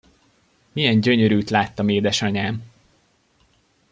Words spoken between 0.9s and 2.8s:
gyönyörűt láttam, édesanyám!